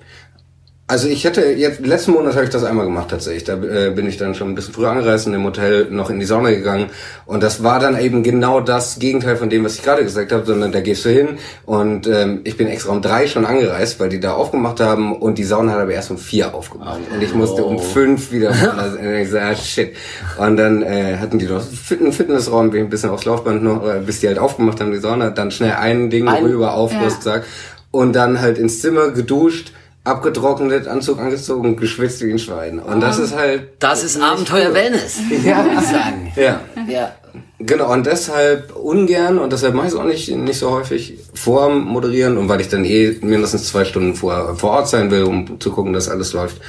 also 0.91 1.07
ich 1.07 1.25
hätte 1.25 1.43
jetzt 1.53 1.81
letzten 1.85 2.13
Monat 2.13 2.35
habe 2.35 2.45
ich 2.45 2.51
das 2.51 2.65
einmal 2.65 2.87
gemacht 2.87 3.11
tatsächlich. 3.11 3.45
Da 3.45 3.55
äh, 3.63 3.91
bin 3.91 4.07
ich 4.09 4.17
dann 4.17 4.35
schon 4.35 4.49
ein 4.49 4.55
bisschen 4.55 4.73
früher 4.73 4.89
angereist 4.91 5.27
und 5.27 5.35
im 5.35 5.45
Hotel 5.45 5.87
noch 5.91 6.09
in 6.09 6.19
die 6.19 6.25
Sauna 6.25 6.49
gegangen. 6.49 6.87
Und 7.27 7.43
das 7.43 7.63
war 7.63 7.79
dann 7.79 8.01
eben 8.01 8.23
genau 8.23 8.61
das 8.61 8.99
Gegenteil 8.99 9.37
von 9.37 9.51
dem, 9.51 9.65
was 9.65 9.75
ich 9.75 9.83
gerade 9.83 10.03
gesagt 10.03 10.33
habe, 10.33 10.47
sondern 10.47 10.73
da 10.73 10.81
gehst 10.81 11.05
du 11.05 11.11
hin 11.11 11.37
und 11.67 12.07
ähm, 12.07 12.41
ich 12.45 12.57
bin 12.57 12.69
extra 12.69 12.91
um 12.93 13.03
drei 13.03 13.27
schon 13.27 13.45
angereist, 13.45 14.01
weil 14.01 14.09
die 14.09 14.19
da 14.19 14.33
aufgemacht 14.33 14.81
haben 14.81 15.15
und 15.15 15.37
die 15.37 15.45
Sauna 15.45 15.73
hat 15.73 15.81
aber 15.81 15.93
erst 15.93 16.11
um 16.11 16.17
vier 16.17 16.55
aufgemacht. 16.55 17.01
Und 17.13 17.23
ich 17.23 17.35
musste 17.35 17.65
um 17.65 17.79
fünf 17.79 18.33
wieder 18.33 18.49
und 19.01 19.05
ich 19.15 19.29
so, 19.31 19.37
ah, 19.39 19.55
shit. 19.55 19.95
Und 20.39 20.57
dann 20.57 20.83
äh, 20.83 21.19
hatten 21.21 21.39
die 21.39 21.45
noch 21.47 21.63
Fit- 21.63 22.01
einen 22.01 22.13
Fitnessraum, 22.15 22.71
bin 22.71 22.85
ein 22.85 22.89
bisschen 22.89 23.11
aufs 23.11 23.27
Laufband 23.27 23.63
noch, 23.63 23.87
äh, 23.87 24.01
bis 24.01 24.21
die 24.21 24.29
halt 24.29 24.39
aufgemacht 24.39 24.81
haben 24.81 24.93
die 24.93 24.99
Sauna, 25.01 25.29
dann 25.29 25.51
schnell 25.51 25.73
ein 25.73 26.09
Ding 26.09 26.27
Ein- 26.29 26.45
rüber 26.45 26.73
Aufguss, 26.73 27.17
Ja. 27.17 27.21
zack 27.21 27.45
und 27.91 28.15
dann 28.17 28.41
halt 28.41 28.57
ins 28.59 28.81
Zimmer 28.81 29.11
geduscht 29.11 29.73
abgetrocknet, 30.09 30.89
Anzug 30.89 31.19
angezogen, 31.21 31.77
geschwitzt 31.77 32.21
wie 32.25 32.33
ein 32.33 32.39
Schwein. 32.39 32.79
Und 32.79 33.01
das 33.01 33.19
ist 33.19 33.37
halt. 33.37 33.69
Das 33.79 34.03
ist 34.03 34.21
Abenteuer 34.21 34.69
cool. 34.69 34.75
Wellness, 34.75 35.19
Ja. 35.45 35.65
würde 35.65 35.77
ich 35.81 35.87
sagen. 35.89 36.33
Ja. 36.37 36.61
Ja. 36.89 37.13
Genau, 37.61 37.93
und 37.93 38.07
deshalb 38.07 38.75
ungern 38.77 39.39
und 39.39 39.53
deshalb 39.53 39.75
mache 39.75 39.89
ich 39.89 39.93
es 39.93 39.99
auch 39.99 40.05
nicht, 40.05 40.31
nicht 40.31 40.59
so 40.59 40.71
häufig 40.71 41.19
vor 41.35 41.71
Moderieren 41.71 42.37
und 42.39 42.49
weil 42.49 42.61
ich 42.61 42.69
dann 42.69 42.85
eh 42.85 43.17
mindestens 43.21 43.67
zwei 43.69 43.85
Stunden 43.85 44.15
vor, 44.15 44.57
vor 44.57 44.71
Ort 44.71 44.89
sein 44.89 45.11
will, 45.11 45.25
um 45.25 45.59
zu 45.61 45.73
gucken, 45.73 45.93
dass 45.93 46.09
alles 46.09 46.33
läuft. 46.33 46.61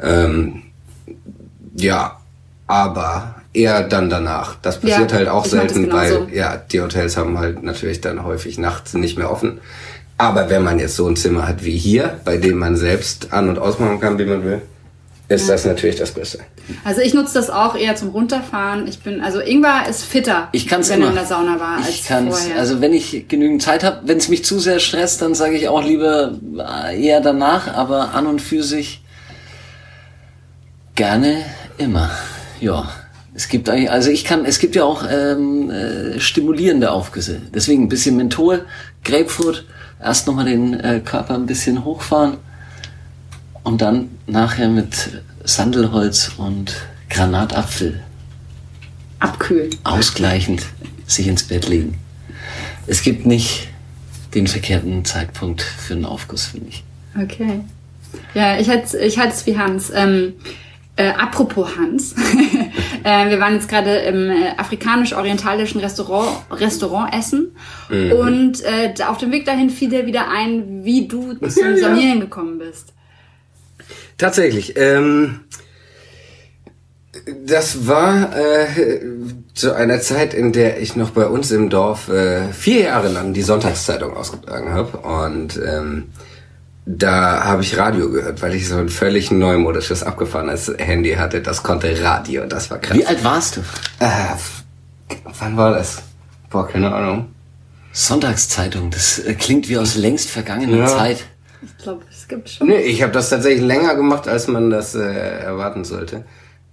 Ähm, 0.00 0.62
ja, 1.76 2.18
aber 2.68 3.34
eher 3.52 3.82
dann 3.82 4.08
danach. 4.08 4.56
Das 4.62 4.80
passiert 4.80 5.10
Ja, 5.10 5.18
halt 5.18 5.28
auch 5.28 5.44
selten, 5.46 5.90
weil 5.92 6.28
ja, 6.32 6.56
die 6.56 6.80
Hotels 6.80 7.16
haben 7.16 7.38
halt 7.38 7.62
natürlich 7.62 8.00
dann 8.00 8.22
häufig 8.24 8.58
nachts 8.58 8.94
nicht 8.94 9.18
mehr 9.18 9.30
offen. 9.30 9.60
Aber 10.18 10.48
wenn 10.48 10.62
man 10.62 10.78
jetzt 10.78 10.96
so 10.96 11.06
ein 11.06 11.16
Zimmer 11.16 11.46
hat 11.46 11.64
wie 11.64 11.76
hier, 11.76 12.20
bei 12.24 12.36
dem 12.38 12.56
man 12.58 12.76
selbst 12.76 13.32
an- 13.32 13.48
und 13.48 13.58
ausmachen 13.58 14.00
kann, 14.00 14.18
wie 14.18 14.24
man 14.24 14.42
will, 14.44 14.62
ist 15.28 15.48
das 15.48 15.64
natürlich 15.64 15.96
das 15.96 16.12
Beste. 16.12 16.38
Also 16.84 17.00
ich 17.00 17.12
nutze 17.12 17.34
das 17.34 17.50
auch 17.50 17.74
eher 17.76 17.96
zum 17.96 18.10
Runterfahren. 18.10 18.86
Ich 18.86 19.00
bin, 19.00 19.20
also 19.20 19.40
Ingwer 19.40 19.86
ist 19.90 20.04
fitter, 20.04 20.48
Ich 20.52 20.68
kann's 20.68 20.88
wenn 20.88 20.98
immer. 20.98 21.06
er 21.06 21.10
in 21.10 21.16
der 21.16 21.26
Sauna 21.26 21.58
war, 21.60 21.78
als 21.78 21.88
Ich 21.88 22.04
kann's. 22.06 22.38
vorher. 22.38 22.58
Also 22.60 22.80
wenn 22.80 22.92
ich 22.92 23.26
genügend 23.28 23.60
Zeit 23.60 23.82
habe, 23.84 24.02
wenn 24.04 24.18
es 24.18 24.28
mich 24.28 24.44
zu 24.44 24.58
sehr 24.60 24.78
stresst, 24.78 25.20
dann 25.22 25.34
sage 25.34 25.56
ich 25.56 25.68
auch 25.68 25.84
lieber 25.84 26.38
äh, 26.88 27.04
eher 27.04 27.20
danach, 27.20 27.66
aber 27.74 28.14
an 28.14 28.26
und 28.28 28.40
für 28.40 28.62
sich 28.62 29.02
gerne 30.94 31.44
immer. 31.78 32.10
Ja. 32.60 32.88
Es 33.34 33.48
gibt 33.48 33.68
eigentlich, 33.68 33.90
also 33.90 34.10
ich 34.10 34.24
kann, 34.24 34.46
es 34.46 34.58
gibt 34.60 34.76
ja 34.76 34.84
auch 34.84 35.04
ähm, 35.10 35.70
äh, 35.70 36.18
stimulierende 36.20 36.90
Aufgüsse. 36.90 37.42
Deswegen 37.54 37.82
ein 37.82 37.88
bisschen 37.88 38.16
Menthol, 38.16 38.64
Grapefruit, 39.04 39.66
erst 40.00 40.26
nochmal 40.26 40.46
den 40.46 40.78
äh, 40.80 41.00
Körper 41.04 41.34
ein 41.34 41.46
bisschen 41.46 41.84
hochfahren 41.84 42.38
und 43.62 43.82
dann 43.82 44.10
nachher 44.26 44.68
mit 44.68 45.22
Sandelholz 45.44 46.32
und 46.36 46.76
Granatapfel 47.08 48.02
Abkühlen. 49.18 49.70
ausgleichend 49.84 50.66
sich 51.06 51.26
ins 51.26 51.44
Bett 51.44 51.68
legen. 51.68 51.98
Es 52.86 53.02
gibt 53.02 53.26
nicht 53.26 53.68
den 54.34 54.46
verkehrten 54.46 55.04
Zeitpunkt 55.04 55.62
für 55.62 55.94
einen 55.94 56.04
Aufguss, 56.04 56.46
finde 56.46 56.68
ich. 56.68 56.84
Okay. 57.20 57.60
Ja, 58.34 58.58
ich 58.58 58.68
halte 58.68 58.98
ich 58.98 59.16
es 59.16 59.46
wie 59.46 59.58
Hans. 59.58 59.90
Ähm, 59.94 60.34
äh, 60.96 61.10
apropos 61.10 61.76
Hans, 61.76 62.14
äh, 63.06 63.30
wir 63.30 63.38
waren 63.38 63.54
jetzt 63.54 63.68
gerade 63.68 63.98
im 63.98 64.28
äh, 64.28 64.48
afrikanisch-orientalischen 64.56 65.80
Restaurant, 65.80 66.28
Restaurant 66.50 67.14
essen 67.14 67.54
und 67.88 68.64
äh, 68.64 68.92
auf 69.06 69.18
dem 69.18 69.30
Weg 69.30 69.44
dahin 69.44 69.70
fiel 69.70 69.90
dir 69.90 70.06
wieder 70.06 70.28
ein, 70.28 70.84
wie 70.84 71.06
du 71.06 71.34
zum 71.34 71.76
Saunieren 71.76 72.18
gekommen 72.18 72.58
bist. 72.58 72.92
Tatsächlich. 74.18 74.76
Ähm, 74.76 75.40
das 77.44 77.86
war 77.86 78.36
äh, 78.36 79.00
zu 79.54 79.74
einer 79.74 80.00
Zeit, 80.00 80.34
in 80.34 80.52
der 80.52 80.80
ich 80.80 80.96
noch 80.96 81.10
bei 81.10 81.26
uns 81.26 81.52
im 81.52 81.70
Dorf 81.70 82.08
äh, 82.08 82.52
vier 82.52 82.82
Jahre 82.82 83.08
lang 83.08 83.32
die 83.32 83.42
Sonntagszeitung 83.42 84.16
ausgetragen 84.16 84.72
habe. 84.72 84.98
Und 84.98 85.60
ähm, 85.64 86.08
da 86.86 87.42
habe 87.44 87.62
ich 87.62 87.76
Radio 87.76 88.10
gehört, 88.10 88.40
weil 88.42 88.54
ich 88.54 88.68
so 88.68 88.76
ein 88.76 88.88
völlig 88.88 89.30
neumodisches, 89.32 90.04
abgefahrenes 90.04 90.72
Handy 90.78 91.14
hatte. 91.14 91.42
Das 91.42 91.62
konnte 91.64 92.00
Radio, 92.02 92.46
das 92.46 92.70
war 92.70 92.78
krass. 92.78 92.96
Wie 92.96 93.04
alt 93.04 93.24
warst 93.24 93.56
du? 93.56 93.60
Äh, 93.98 94.06
wann 95.40 95.56
war 95.56 95.72
das? 95.72 96.02
Boah, 96.48 96.68
keine 96.68 96.94
Ahnung. 96.94 97.28
Sonntagszeitung, 97.92 98.90
das 98.90 99.18
äh, 99.18 99.34
klingt 99.34 99.68
wie 99.68 99.78
aus 99.78 99.96
längst 99.96 100.30
vergangener 100.30 100.76
Ja. 100.76 100.86
Zeit. 100.86 101.24
Ich 101.62 101.76
glaube, 101.82 102.04
es 102.10 102.28
gibt 102.28 102.48
schon. 102.48 102.68
Nee, 102.68 102.80
ich 102.82 103.02
habe 103.02 103.12
das 103.12 103.30
tatsächlich 103.30 103.62
länger 103.64 103.96
gemacht, 103.96 104.28
als 104.28 104.46
man 104.46 104.70
das 104.70 104.94
äh, 104.94 105.00
erwarten 105.02 105.84
sollte. 105.84 106.24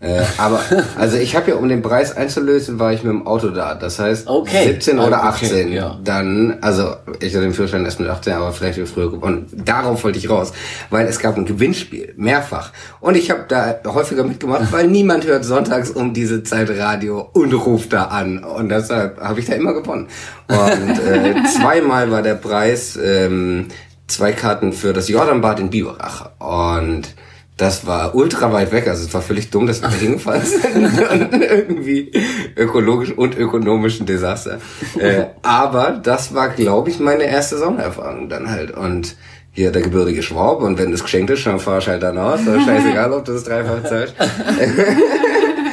Äh, 0.04 0.22
aber, 0.38 0.60
also 0.98 1.16
ich 1.16 1.34
habe 1.36 1.52
ja, 1.52 1.56
um 1.58 1.70
den 1.70 1.82
Preis 1.82 2.16
einzulösen, 2.18 2.78
war 2.78 2.92
ich 2.92 3.04
mit 3.04 3.14
dem 3.14 3.26
Auto 3.26 3.50
da. 3.52 3.74
Das 3.74 4.00
heißt, 4.00 4.28
Okay. 4.28 4.66
17 4.66 5.00
oder 5.00 5.24
Ah, 5.24 5.30
okay, 5.30 5.46
18. 5.46 5.72
ja. 5.72 5.98
Dann, 6.04 6.58
also 6.60 6.96
ich 7.22 7.34
hatte 7.34 7.46
den 7.46 7.54
Führerschein 7.54 7.86
erst 7.86 8.02
mit 8.02 8.10
18, 8.10 8.34
aber 8.34 8.52
vielleicht 8.52 8.78
wie 8.80 8.86
früher. 8.86 9.14
Und 9.24 9.48
darauf 9.66 10.04
wollte 10.04 10.20
ich 10.20 10.30
raus, 10.30 10.52
weil 10.90 11.08
es 11.08 11.20
gab 11.20 11.38
ein 11.38 11.46
Gewinnspiel, 11.46 12.14
mehrfach. 12.18 12.74
Und 13.00 13.16
ich 13.16 13.32
habe 13.32 13.46
da 13.48 13.76
häufiger 13.86 14.26
mitgemacht, 14.26 14.72
weil 14.74 14.88
niemand 14.88 15.26
hört 15.26 15.46
sonntags 15.46 15.90
um 15.92 16.14
diese 16.14 16.44
Zeit 16.44 16.70
Radio 16.78 17.30
und 17.32 17.54
ruft 17.54 17.94
da 17.94 18.06
an. 18.06 18.44
Und 18.44 18.68
deshalb 18.70 19.22
habe 19.22 19.40
ich 19.40 19.46
da 19.46 19.54
immer 19.54 19.74
gewonnen. 19.74 20.08
Und 20.50 21.00
äh, 21.00 21.36
zweimal 21.58 22.12
war 22.12 22.22
der 22.22 22.36
Preis 22.36 23.00
ähm, 23.02 23.70
zwei 24.08 24.34
Karten 24.34 24.74
für 24.74 24.92
das 24.92 25.08
Jordanbad 25.08 25.62
in 25.62 25.70
Biberach. 25.70 26.30
Und 26.40 27.04
das 27.58 27.86
war 27.86 28.16
ultra 28.16 28.52
weit 28.52 28.72
weg, 28.72 28.88
also 28.88 29.06
es 29.06 29.14
war 29.14 29.22
völlig 29.22 29.52
dumm, 29.52 29.68
dass 29.68 29.82
wir 29.82 29.90
da 29.90 29.96
hingefahren 29.96 30.42
sind. 30.42 30.74
Irgendwie 31.42 32.12
ökologisch 32.58 33.12
und 33.12 33.38
ökonomisch 33.38 34.00
ein 34.00 34.06
Desaster. 34.06 34.60
Äh, 34.98 35.26
aber 35.44 35.92
das 35.92 36.34
war, 36.34 36.50
glaube 36.50 36.90
ich, 36.90 37.00
meine 37.00 37.26
erste 37.26 37.58
Sondererfahrung 37.58 38.28
dann 38.28 38.50
halt. 38.50 38.72
Und 38.72 39.16
hier 39.52 39.72
der 39.72 39.84
gebürtige 39.84 40.24
Schwab 40.24 40.62
und 40.62 40.80
wenn 40.80 40.92
das 40.92 41.04
geschenkt 41.04 41.30
ist, 41.30 41.46
dann 41.46 41.60
fahrst 41.60 41.86
du 41.86 41.92
halt 41.92 42.02
dann 42.02 42.18
aus. 42.18 42.40
Scheißegal, 42.66 43.14
ob 43.14 43.24
du 43.24 43.34
das 43.34 43.44
dreifach 43.44 43.84
zahlst. 43.84 44.16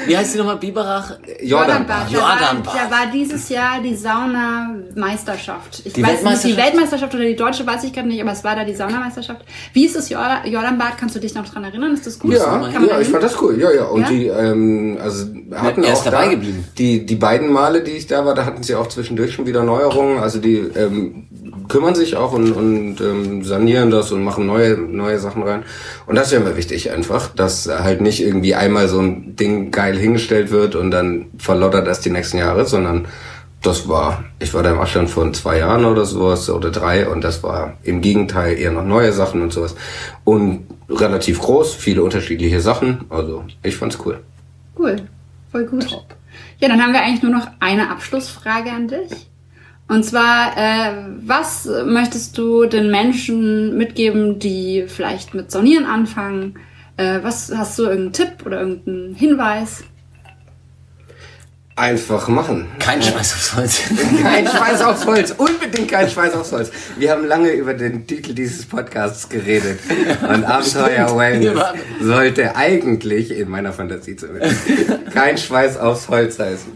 Wie 0.07 0.17
heißt 0.17 0.35
die 0.35 0.39
nochmal? 0.39 0.57
Biberach? 0.57 1.13
Jordanbad. 1.43 2.07
Da 2.13 2.19
war, 2.21 2.63
da 2.65 2.91
war 2.91 3.07
dieses 3.13 3.49
Jahr 3.49 3.81
die 3.83 3.95
Saunameisterschaft. 3.95 5.83
Ich 5.85 5.93
Die 5.93 6.03
weiß 6.03 6.23
nicht, 6.23 6.45
die 6.45 6.57
Weltmeisterschaft? 6.57 7.15
Oder 7.15 7.25
die 7.25 7.37
deutsche 7.37 7.67
weiß 7.67 7.85
ich 7.85 7.93
gerade 7.93 8.09
nicht, 8.09 8.21
aber 8.21 8.33
es 8.33 8.45
war 8.45 8.57
da 8.57 8.65
die 8.65 8.75
Saunameisterschaft. 8.75 9.43
Wie 9.73 9.85
ist 9.85 9.97
das 9.97 10.09
Jordan- 10.09 10.47
Jordanbad? 10.51 10.99
Kannst 10.99 11.15
du 11.17 11.21
dich 11.21 11.35
noch 11.35 11.49
dran 11.49 11.65
erinnern? 11.65 11.95
Ist 11.95 12.07
das 12.07 12.19
gut? 12.19 12.33
Ja, 12.35 12.61
ja, 12.61 12.99
ich 13.01 13.07
hin? 13.07 13.13
fand 13.13 13.23
das 13.25 13.41
cool. 13.43 13.59
Ja, 13.61 13.73
ja. 13.73 13.85
Und 13.85 14.03
Ja? 14.03 14.09
die, 14.09 14.27
ähm, 14.27 14.99
also 15.03 15.27
hatten 15.55 15.85
er 15.85 15.95
auch 15.95 16.05
da, 16.05 16.27
geblieben. 16.29 16.65
Die, 16.79 17.05
die 17.07 17.17
beiden 17.17 17.53
Male, 17.53 17.83
die 17.83 17.93
ich 17.93 18.07
da 18.07 18.25
war, 18.25 18.35
da 18.35 18.45
hatten 18.45 18.63
sie 18.63 18.75
auch 18.75 18.89
zwischendurch 18.89 19.35
schon 19.35 19.47
wieder 19.47 19.63
Neuerungen. 19.65 20.19
Also 20.19 20.39
die 20.39 20.57
ähm, 20.57 21.29
kümmern 21.71 21.95
sich 21.95 22.17
auch 22.17 22.33
und, 22.33 22.53
und 22.53 23.01
ähm, 23.01 23.43
sanieren 23.43 23.91
das 23.91 24.13
und 24.13 24.23
machen 24.23 24.47
neue, 24.47 24.77
neue 24.77 25.19
Sachen 25.19 25.43
rein. 25.43 25.63
Und 26.07 26.17
das 26.17 26.27
ist 26.27 26.33
ja 26.33 26.41
immer 26.41 26.57
wichtig 26.57 26.91
einfach, 26.91 27.29
dass 27.29 27.67
halt 27.67 28.03
nicht 28.03 28.23
irgendwie 28.23 28.55
einmal 28.55 28.89
so 28.89 29.01
ein 29.01 29.37
Ding 29.37 29.71
geil 29.71 29.97
hingestellt 29.97 30.51
wird 30.51 30.75
und 30.75 30.91
dann 30.91 31.27
verlottert 31.39 31.87
das 31.87 32.01
die 32.01 32.11
nächsten 32.11 32.37
Jahre, 32.37 32.67
sondern 32.67 33.07
das 33.63 33.89
war, 33.89 34.25
ich 34.39 34.53
war 34.55 34.63
da 34.63 34.73
im 34.73 34.81
Abstand 34.81 35.11
von 35.11 35.35
zwei 35.35 35.59
Jahren 35.59 35.85
oder 35.85 36.05
sowas 36.05 36.49
oder 36.51 36.71
drei 36.71 37.09
und 37.09 37.23
das 37.23 37.43
war 37.43 37.77
im 37.83 38.01
Gegenteil 38.01 38.59
eher 38.59 38.73
noch 38.73 38.85
neue 38.85 39.13
Sachen 39.13 39.43
und 39.43 39.53
sowas. 39.53 39.77
Und 40.25 40.67
relativ 40.89 41.41
groß, 41.41 41.75
viele 41.75 42.03
unterschiedliche 42.03 42.61
Sachen. 42.61 43.05
Also 43.11 43.45
ich 43.63 43.77
fand's 43.77 43.99
cool. 44.05 44.21
Cool, 44.79 44.97
voll 45.53 45.67
gut. 45.67 45.87
Ja, 46.59 46.69
dann 46.69 46.83
haben 46.83 46.93
wir 46.93 47.03
eigentlich 47.03 47.23
nur 47.23 47.33
noch 47.33 47.49
eine 47.61 47.91
Abschlussfrage 47.91 48.71
an 48.71 48.89
dich. 48.89 49.30
Und 49.91 50.05
zwar, 50.05 50.57
äh, 50.57 50.93
was 51.21 51.69
möchtest 51.85 52.39
du 52.39 52.65
den 52.65 52.93
Menschen 52.93 53.77
mitgeben, 53.77 54.39
die 54.39 54.85
vielleicht 54.87 55.35
mit 55.35 55.51
Saunieren 55.51 55.85
anfangen? 55.85 56.55
Äh, 56.97 57.19
was 57.23 57.53
hast 57.53 57.77
du 57.77 57.87
irgendeinen 57.87 58.13
Tipp 58.13 58.47
oder 58.47 58.61
irgendeinen 58.61 59.17
Hinweis? 59.17 59.83
Einfach 61.75 62.29
machen. 62.29 62.69
Kein 62.79 63.03
Scheiß 63.03 63.35
aufs 63.35 63.57
Holz. 63.57 63.83
Kein 64.23 64.47
Schweiß 64.47 64.83
aufs 64.83 65.07
Holz. 65.07 65.35
Unbedingt 65.37 65.91
kein 65.91 66.09
Schweiß 66.09 66.35
aufs 66.35 66.53
Holz. 66.53 66.71
Wir 66.99 67.11
haben 67.11 67.25
lange 67.27 67.51
über 67.53 67.75
den 67.75 68.07
Titel 68.07 68.35
dieses 68.35 68.67
Podcasts 68.67 69.29
geredet. 69.29 69.81
Und 70.23 70.45
Abenteuer 70.45 71.17
Wellness 71.17 71.59
sollte 72.01 72.55
eigentlich, 72.55 73.31
in 73.31 73.49
meiner 73.49 73.73
Fantasie 73.73 74.15
zumindest, 74.15 74.61
kein 75.15 75.39
Schweiß 75.39 75.79
aufs 75.79 76.09
Holz 76.09 76.39
heißen. 76.39 76.71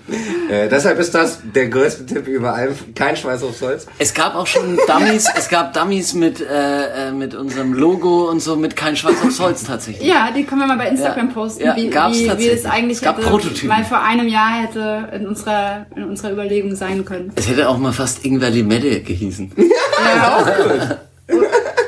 Äh, 0.51 0.69
deshalb 0.69 0.99
ist 0.99 1.15
das 1.15 1.39
der 1.55 1.69
größte 1.69 2.07
Tipp 2.07 2.27
über 2.29 2.55
allem. 2.55 2.75
Kein 2.95 3.17
Schweiß 3.17 3.43
aufs 3.43 3.63
Holz. 3.63 3.87
Es 3.99 4.13
gab 4.15 4.35
auch 4.35 4.47
schon 4.47 4.79
Dummies, 4.87 5.27
es 5.37 5.49
gab 5.49 5.73
Dummies 5.73 6.15
mit, 6.15 6.41
äh, 6.41 7.09
äh, 7.09 7.13
mit 7.13 7.35
unserem 7.35 7.73
Logo 7.73 8.29
und 8.31 8.41
so, 8.41 8.57
mit 8.57 8.77
kein 8.77 8.97
Schwarz 8.97 9.17
aufs 9.25 9.41
Holz 9.41 9.65
tatsächlich. 9.65 10.07
Ja, 10.07 10.31
die 10.37 10.45
können 10.45 10.61
wir 10.63 10.67
mal 10.67 10.77
bei 10.79 10.89
Instagram 10.89 11.29
Ja. 11.29 11.35
posten, 11.35 11.65
Ja, 11.65 11.77
wie, 11.77 11.89
gab's 11.89 12.17
wie, 12.19 12.25
wie 12.25 12.27
tatsächlich. 12.29 12.59
es 12.61 12.67
eigentlich 12.67 12.97
Es 12.99 13.03
gab 13.03 13.17
hätte, 13.19 13.29
Prototypen. 13.29 13.69
mal 13.69 13.85
vor 13.85 14.03
einem 14.03 14.29
Jahr 14.29 14.63
hätte 14.63 15.09
in 15.15 15.27
unserer, 15.27 15.87
in 15.97 16.05
unserer 16.05 16.33
Überlegung 16.33 16.75
sein 16.77 17.05
können. 17.05 17.33
Es 17.37 17.49
hätte 17.49 17.69
auch 17.69 17.79
mal 17.79 17.93
fast 17.93 18.25
Ingwer 18.25 18.51
Limette 18.51 19.01
gehießen. 19.01 19.53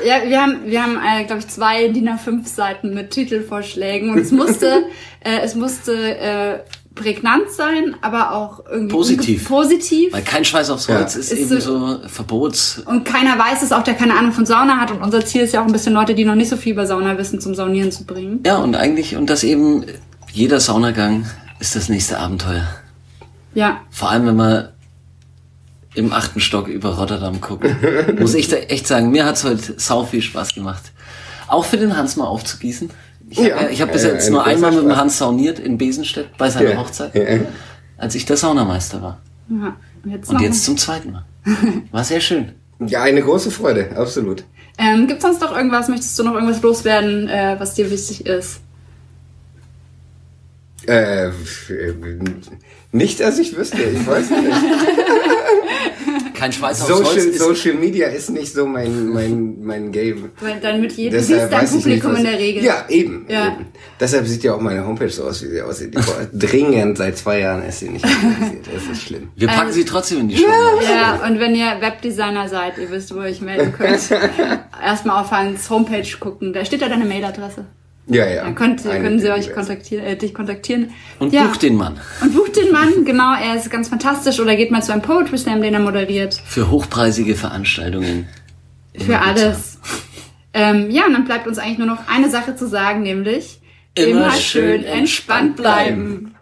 Ja, 0.05 0.21
wir 0.25 0.41
haben, 0.41 0.59
wir 0.65 0.81
haben, 0.81 0.97
äh, 0.97 1.25
glaube 1.25 1.39
ich, 1.41 1.47
zwei 1.47 1.89
DIN 1.89 2.07
A5 2.09 2.47
Seiten 2.47 2.93
mit 2.93 3.11
Titelvorschlägen 3.11 4.11
und 4.11 4.19
es 4.19 4.31
musste, 4.31 4.83
äh, 5.23 5.39
es 5.43 5.53
musste 5.55 5.93
äh, 6.17 6.59
prägnant 6.97 7.49
sein, 7.51 7.95
aber 8.01 8.33
auch 8.33 8.63
irgendwie 8.69 8.93
Positiv. 8.93 9.47
positiv. 9.47 10.11
Weil 10.13 10.23
kein 10.23 10.43
Schweiß 10.43 10.69
aufs 10.69 10.87
Holz 10.89 11.13
Ja. 11.13 11.19
ist, 11.21 11.31
Ist 11.31 11.39
eben 11.39 11.61
so- 11.61 11.97
so 11.99 11.99
Verbots. 12.07 12.81
Und 12.85 13.05
keiner 13.05 13.37
weiß 13.39 13.61
es, 13.63 13.71
auch 13.71 13.83
der 13.83 13.93
keine 13.93 14.15
Ahnung 14.17 14.31
von 14.33 14.45
Sauna 14.45 14.77
hat. 14.77 14.91
Und 14.91 15.01
unser 15.01 15.23
Ziel 15.25 15.41
ist 15.41 15.53
ja 15.53 15.61
auch 15.61 15.65
ein 15.65 15.71
bisschen 15.71 15.93
Leute, 15.93 16.15
die 16.15 16.25
noch 16.25 16.35
nicht 16.35 16.49
so 16.49 16.57
viel 16.57 16.73
über 16.73 16.85
Sauna 16.85 17.17
wissen, 17.17 17.39
zum 17.39 17.55
Saunieren 17.55 17.91
zu 17.91 18.03
bringen. 18.05 18.41
Ja, 18.45 18.57
und 18.57 18.75
eigentlich, 18.75 19.15
und 19.15 19.29
das 19.29 19.43
eben, 19.43 19.85
jeder 20.33 20.59
Saunagang 20.59 21.25
ist 21.59 21.75
das 21.75 21.89
nächste 21.89 22.19
Abenteuer. 22.19 22.67
Ja, 23.53 23.81
Vor 23.89 24.11
allem, 24.11 24.27
wenn 24.27 24.35
man 24.35 24.69
im 25.95 26.13
achten 26.13 26.39
Stock 26.39 26.67
über 26.67 26.95
Rotterdam 26.97 27.41
guckt. 27.41 27.65
Muss 28.19 28.35
ich 28.35 28.47
da 28.49 28.57
echt 28.57 28.85
sagen, 28.87 29.09
mir 29.09 29.25
hat's 29.25 29.43
heute 29.43 29.73
sau 29.77 30.03
viel 30.03 30.21
Spaß 30.21 30.53
gemacht. 30.53 30.91
Auch 31.47 31.65
für 31.65 31.77
den 31.77 31.97
Hans 31.97 32.17
mal 32.17 32.25
aufzugießen. 32.25 32.89
Ich 33.29 33.37
habe 33.39 33.49
Ja. 33.49 33.61
ja, 33.63 33.69
ich 33.69 33.81
hab 33.81 33.91
bis 33.91 34.03
Ja, 34.03 34.09
jetzt 34.13 34.27
ein 34.27 34.33
nur 34.33 34.45
einmal 34.45 34.71
mit 34.71 34.83
dem. 34.83 34.95
Hans 34.95 35.17
sauniert 35.17 35.59
in 35.59 35.77
Besenstedt 35.77 36.37
bei 36.37 36.49
seiner 36.49 36.71
Ja. 36.71 36.77
Hochzeit, 36.77 37.13
Ja. 37.15 37.39
als 37.97 38.15
ich 38.15 38.25
der 38.25 38.37
Saunameister 38.37 39.01
war. 39.01 39.19
ja. 39.49 39.75
Und 40.03 40.11
jetzt, 40.11 40.29
Und 40.29 40.39
jetzt 40.41 40.63
zum 40.63 40.77
zweiten 40.77 41.11
Mal. 41.11 41.25
War 41.91 42.03
sehr 42.03 42.21
schön. 42.21 42.51
Ja, 42.79 43.01
eine 43.01 43.23
große 43.23 43.49
Freude, 43.49 43.89
absolut. 43.97 44.43
Ähm, 44.77 45.07
Gibt 45.07 45.23
sonst 45.23 45.41
noch 45.41 45.55
irgendwas? 45.55 45.87
Möchtest 45.87 46.17
du 46.19 46.23
noch 46.23 46.35
irgendwas 46.35 46.61
loswerden, 46.61 47.27
äh, 47.27 47.55
was 47.57 47.73
dir 47.73 47.89
wichtig 47.89 48.27
ist? 48.27 48.59
Äh, 50.85 51.31
nicht, 52.91 53.19
dass 53.19 53.39
ich 53.39 53.57
wüsste, 53.57 53.81
ich 53.81 54.05
weiß 54.05 54.29
nicht. 54.29 54.43
Kein 56.33 56.51
Schweiß 56.51 56.81
aufs 56.81 56.91
Holz 56.91 57.07
Social, 57.09 57.17
ist 57.29 57.39
Social 57.39 57.73
Media 57.75 58.07
ist 58.07 58.29
nicht 58.29 58.53
so 58.53 58.65
mein, 58.65 59.07
mein, 59.09 59.57
mein 59.63 59.91
Game. 59.91 60.31
Weil 60.39 60.59
dann 60.61 60.81
mit 60.81 60.91
jedem, 60.93 61.13
du 61.13 61.17
Deshalb 61.17 61.39
siehst 61.41 61.51
dein 61.53 61.61
weiß 61.61 61.69
ich 61.69 61.75
nicht, 61.75 61.83
Publikum 62.03 62.11
was- 62.13 62.19
in 62.19 62.25
der 62.25 62.39
Regel. 62.39 62.63
Ja, 62.63 62.85
eben, 62.89 63.25
Ja. 63.29 63.47
eben. 63.47 63.65
Deshalb 63.99 64.27
sieht 64.27 64.43
ja 64.43 64.53
auch 64.53 64.61
meine 64.61 64.85
Homepage 64.85 65.09
so 65.09 65.23
aus, 65.23 65.41
wie 65.43 65.47
sie 65.47 65.61
aussieht. 65.61 65.95
Dringend 66.33 66.97
seit 66.97 67.17
zwei 67.17 67.39
Jahren 67.39 67.63
ist 67.63 67.79
sie 67.79 67.89
nicht 67.89 68.05
aktualisiert. 68.05 68.67
Das 68.73 68.83
ist 68.97 69.01
schlimm. 69.03 69.29
Wir 69.35 69.47
packen 69.47 69.67
Ähm, 69.69 69.73
sie 69.73 69.85
trotzdem 69.85 70.19
in 70.19 70.27
die 70.29 70.37
Show. 70.37 70.45
Ja, 70.87 71.25
und 71.27 71.39
wenn 71.39 71.55
ihr 71.55 71.77
Webdesigner 71.81 72.47
seid, 72.47 72.77
ihr 72.77 72.89
wisst, 72.91 73.13
wo 73.13 73.19
ihr 73.19 73.25
euch 73.25 73.41
melden 73.41 73.73
könnt, 73.73 73.99
erstmal 74.83 75.21
auf 75.23 75.31
Hans 75.31 75.69
Homepage 75.69 76.07
gucken. 76.19 76.53
Da 76.53 76.63
steht 76.65 76.81
ja 76.81 76.89
deine 76.89 77.05
Mailadresse. 77.05 77.65
Ja, 78.07 78.25
ja. 78.25 78.43
Dann 78.43 78.55
könnt, 78.55 78.83
können 78.83 79.19
sie 79.19 79.29
euch 79.29 79.53
kontaktieren, 79.53 80.05
äh, 80.05 80.15
dich 80.15 80.33
kontaktieren. 80.33 80.91
Und 81.19 81.33
ja. 81.33 81.43
bucht 81.45 81.61
den 81.61 81.75
Mann. 81.75 81.99
Und 82.21 82.33
bucht 82.33 82.55
den 82.55 82.71
Mann, 82.71 82.93
genau, 83.05 83.33
er 83.35 83.55
ist 83.55 83.69
ganz 83.69 83.89
fantastisch. 83.89 84.39
Oder 84.39 84.55
geht 84.55 84.71
mal 84.71 84.81
zu 84.81 84.93
einem 84.93 85.01
Poetry 85.01 85.37
Slam, 85.37 85.61
den 85.61 85.73
er 85.73 85.81
moderiert. 85.81 86.41
Für 86.45 86.71
hochpreisige 86.71 87.35
Veranstaltungen. 87.35 88.27
Für 88.95 89.19
alles. 89.19 89.79
Ähm, 90.53 90.89
ja, 90.89 91.05
und 91.05 91.13
dann 91.13 91.25
bleibt 91.25 91.47
uns 91.47 91.59
eigentlich 91.59 91.77
nur 91.77 91.87
noch 91.87 92.07
eine 92.07 92.29
Sache 92.29 92.55
zu 92.55 92.67
sagen, 92.67 93.03
nämlich 93.03 93.59
Immer 93.97 94.31
schön 94.31 94.83
entspannt 94.83 95.55
bleiben. 95.55 96.35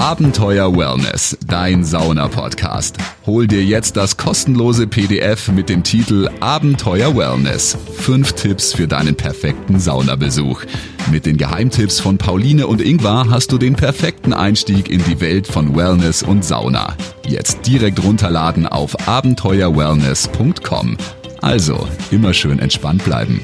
Abenteuer 0.00 0.74
Wellness, 0.74 1.36
dein 1.46 1.84
Sauna-Podcast. 1.84 2.96
Hol 3.26 3.46
dir 3.46 3.62
jetzt 3.62 3.98
das 3.98 4.16
kostenlose 4.16 4.86
PDF 4.86 5.48
mit 5.48 5.68
dem 5.68 5.82
Titel 5.82 6.30
Abenteuer 6.40 7.14
Wellness. 7.14 7.76
Fünf 7.98 8.32
Tipps 8.32 8.72
für 8.72 8.88
deinen 8.88 9.14
perfekten 9.14 9.78
Saunabesuch. 9.78 10.62
Mit 11.10 11.26
den 11.26 11.36
Geheimtipps 11.36 12.00
von 12.00 12.16
Pauline 12.16 12.66
und 12.66 12.80
Ingvar 12.80 13.28
hast 13.28 13.52
du 13.52 13.58
den 13.58 13.76
perfekten 13.76 14.32
Einstieg 14.32 14.88
in 14.88 15.04
die 15.04 15.20
Welt 15.20 15.46
von 15.46 15.76
Wellness 15.76 16.22
und 16.22 16.46
Sauna. 16.46 16.96
Jetzt 17.26 17.66
direkt 17.66 18.02
runterladen 18.02 18.66
auf 18.66 19.06
abenteuerwellness.com. 19.06 20.96
Also, 21.42 21.86
immer 22.10 22.32
schön 22.32 22.58
entspannt 22.58 23.04
bleiben. 23.04 23.42